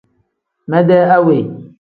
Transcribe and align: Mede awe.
Mede 0.69 0.97
awe. 1.17 1.37